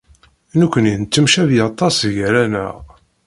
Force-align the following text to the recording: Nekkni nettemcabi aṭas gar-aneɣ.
Nekkni 0.59 0.93
nettemcabi 1.01 1.57
aṭas 1.69 1.97
gar-aneɣ. 2.15 2.75